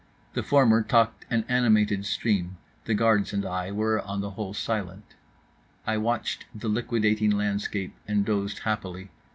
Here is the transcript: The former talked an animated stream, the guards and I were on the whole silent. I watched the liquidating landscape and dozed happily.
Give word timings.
The 0.33 0.41
former 0.41 0.81
talked 0.81 1.25
an 1.29 1.45
animated 1.47 2.07
stream, 2.07 2.57
the 2.85 2.95
guards 2.95 3.33
and 3.33 3.45
I 3.45 3.71
were 3.71 4.01
on 4.01 4.19
the 4.19 4.31
whole 4.31 4.55
silent. 4.55 5.13
I 5.85 5.97
watched 5.97 6.45
the 6.55 6.69
liquidating 6.69 7.29
landscape 7.29 7.93
and 8.07 8.25
dozed 8.25 8.63
happily. 8.65 9.11